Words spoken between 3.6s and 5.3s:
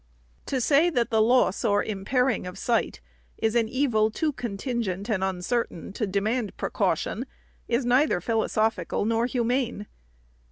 evil too contingent and